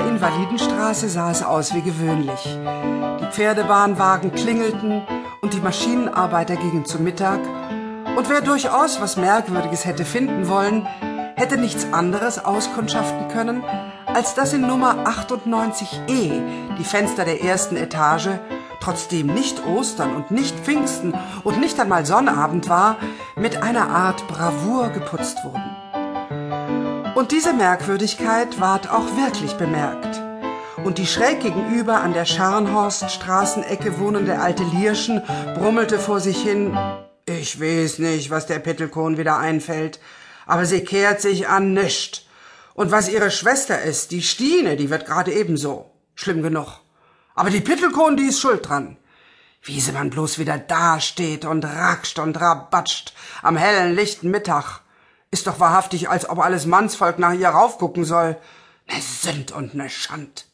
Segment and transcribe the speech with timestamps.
[0.00, 2.58] der Invalidenstraße sah es aus wie gewöhnlich.
[3.20, 5.02] Die Pferdebahnwagen klingelten
[5.42, 7.40] und die Maschinenarbeiter gingen zu Mittag.
[8.16, 10.86] Und wer durchaus was Merkwürdiges hätte finden wollen,
[11.36, 13.62] hätte nichts anderes auskundschaften können,
[14.06, 18.30] als dass in Nummer 98e die Fenster der ersten Etage,
[18.80, 21.12] trotzdem nicht Ostern und nicht Pfingsten
[21.44, 22.96] und nicht einmal Sonnabend war,
[23.36, 25.89] mit einer Art Bravour geputzt wurden.
[27.20, 30.22] Und diese Merkwürdigkeit ward auch wirklich bemerkt.
[30.82, 35.20] Und die schräg gegenüber an der Scharnhorststraßenecke wohnende alte Lierschen
[35.54, 36.74] brummelte vor sich hin,
[37.26, 40.00] ich weiß nicht, was der Pittelkohn wieder einfällt,
[40.46, 42.26] aber sie kehrt sich an nischt.
[42.72, 45.90] Und was ihre Schwester ist, die Stine, die wird gerade ebenso.
[46.14, 46.80] Schlimm genug.
[47.34, 48.96] Aber die Pittelkohn, die ist schuld dran.
[49.60, 54.80] Wie sie man bloß wieder dasteht und rackscht und rabatscht am hellen, lichten Mittag.
[55.30, 58.36] Ist doch wahrhaftig, als ob alles Mannsvolk nach ihr raufgucken soll.
[58.88, 60.46] Ne Sünd und ne Schand.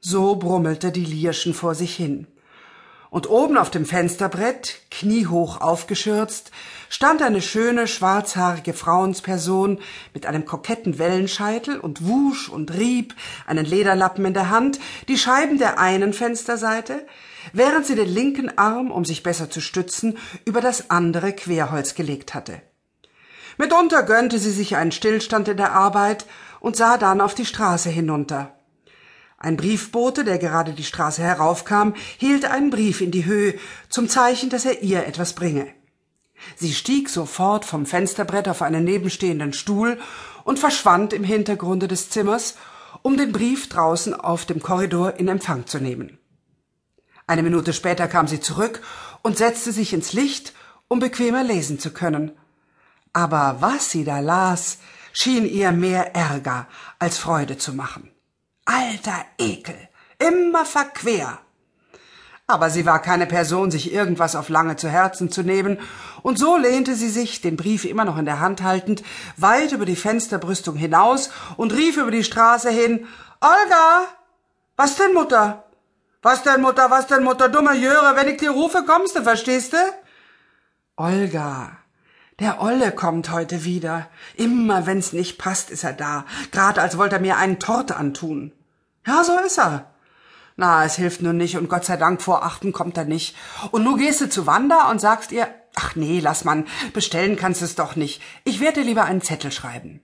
[0.00, 2.26] So brummelte die Lierschen vor sich hin.
[3.10, 6.52] Und oben auf dem Fensterbrett, kniehoch aufgeschürzt,
[6.88, 9.80] stand eine schöne, schwarzhaarige Frauensperson
[10.14, 13.14] mit einem koketten Wellenscheitel und wusch und rieb,
[13.46, 17.04] einen Lederlappen in der Hand, die Scheiben der einen Fensterseite,
[17.52, 22.32] während sie den linken Arm, um sich besser zu stützen, über das andere Querholz gelegt
[22.32, 22.62] hatte.
[23.60, 26.24] Mitunter gönnte sie sich einen Stillstand in der Arbeit
[26.60, 28.56] und sah dann auf die Straße hinunter.
[29.36, 33.56] Ein Briefbote, der gerade die Straße heraufkam, hielt einen Brief in die Höhe,
[33.90, 35.66] zum Zeichen, dass er ihr etwas bringe.
[36.56, 39.98] Sie stieg sofort vom Fensterbrett auf einen nebenstehenden Stuhl
[40.44, 42.56] und verschwand im Hintergrunde des Zimmers,
[43.02, 46.18] um den Brief draußen auf dem Korridor in Empfang zu nehmen.
[47.26, 48.80] Eine Minute später kam sie zurück
[49.20, 50.54] und setzte sich ins Licht,
[50.88, 52.32] um bequemer lesen zu können
[53.12, 54.78] aber was sie da las,
[55.12, 56.66] schien ihr mehr Ärger
[56.98, 58.10] als Freude zu machen.
[58.64, 61.38] Alter Ekel, immer verquer.
[62.46, 65.78] Aber sie war keine Person, sich irgendwas auf lange zu Herzen zu nehmen,
[66.22, 69.02] und so lehnte sie sich, den Brief immer noch in der Hand haltend,
[69.36, 73.06] weit über die Fensterbrüstung hinaus und rief über die Straße hin
[73.40, 74.06] Olga.
[74.76, 75.64] Was denn, Mutter?
[76.22, 79.72] Was denn, Mutter, was denn, Mutter, dumme Jöre, wenn ich dir rufe, kommst du, verstehst
[79.72, 79.78] du?
[80.96, 81.79] Olga,
[82.40, 84.08] der Olle kommt heute wieder.
[84.34, 86.24] Immer wenn's nicht passt, ist er da.
[86.50, 88.52] Gerade als wollte er mir einen Tort antun.
[89.06, 89.90] Ja, so ist er.
[90.56, 93.36] Na, es hilft nun nicht und Gott sei Dank vor achten kommt er nicht.
[93.70, 97.62] Und nu gehst du zu Wanda und sagst ihr, ach nee, lass man, bestellen kannst
[97.62, 98.20] es doch nicht.
[98.44, 100.02] Ich werde dir lieber einen Zettel schreiben.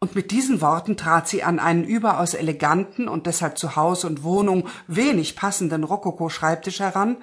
[0.00, 4.24] Und mit diesen Worten trat sie an einen überaus eleganten und deshalb zu Haus und
[4.24, 7.18] Wohnung wenig passenden Rokoko-Schreibtisch heran,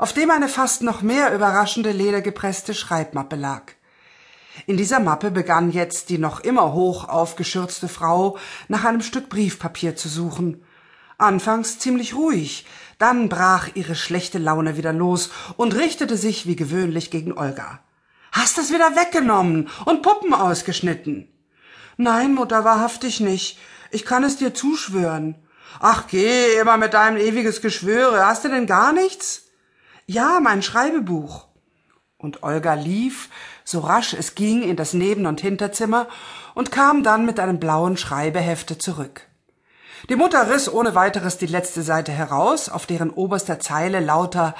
[0.00, 3.72] auf dem eine fast noch mehr überraschende ledergepresste Schreibmappe lag.
[4.66, 9.96] In dieser Mappe begann jetzt die noch immer hoch aufgeschürzte Frau nach einem Stück Briefpapier
[9.96, 10.64] zu suchen.
[11.18, 12.64] Anfangs ziemlich ruhig,
[12.96, 15.28] dann brach ihre schlechte Laune wieder los
[15.58, 17.80] und richtete sich wie gewöhnlich gegen Olga.
[18.32, 21.28] Hast es wieder weggenommen und Puppen ausgeschnitten?
[21.98, 23.58] Nein, Mutter, wahrhaftig nicht.
[23.90, 25.34] Ich kann es dir zuschwören.
[25.78, 28.24] Ach, geh immer mit deinem ewiges Geschwöre.
[28.24, 29.49] Hast du denn gar nichts?
[30.12, 31.46] Ja, mein Schreibebuch.
[32.18, 33.28] Und Olga lief,
[33.62, 36.08] so rasch es ging, in das Neben- und Hinterzimmer
[36.56, 39.28] und kam dann mit einem blauen Schreibehefte zurück.
[40.08, 44.56] Die Mutter riss ohne weiteres die letzte Seite heraus, auf deren oberster Zeile lauter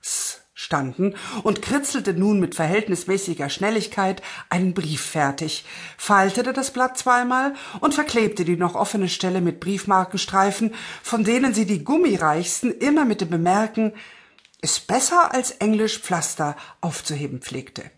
[0.00, 5.66] Chs standen, und kritzelte nun mit verhältnismäßiger Schnelligkeit einen Brief fertig,
[5.98, 11.66] faltete das Blatt zweimal und verklebte die noch offene Stelle mit Briefmarkenstreifen, von denen sie
[11.66, 13.92] die gummireichsten immer mit dem Bemerken
[14.64, 17.90] ist besser als Englisch Pflaster aufzuheben pflegte.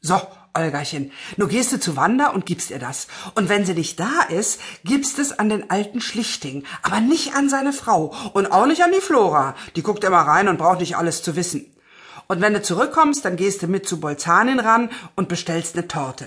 [0.00, 0.18] So,
[0.54, 3.06] Olgachen, nu gehst du zu Wanda und gibst ihr das.
[3.34, 7.50] Und wenn sie nicht da ist, gibst es an den alten Schlichting, aber nicht an
[7.50, 9.54] seine Frau und auch nicht an die Flora.
[9.76, 11.76] Die guckt immer rein und braucht nicht alles zu wissen.
[12.28, 16.26] Und wenn du zurückkommst, dann gehst du mit zu Bolzanin ran und bestellst ne Torte.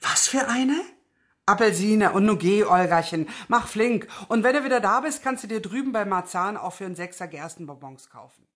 [0.00, 0.80] Was für eine?
[1.44, 3.28] Appelsine und Nougat, Olgachen.
[3.48, 4.08] Mach flink.
[4.28, 6.96] Und wenn du wieder da bist, kannst du dir drüben bei Marzahn auch für einen
[6.96, 8.46] Sechser Gerstenbonbons kaufen.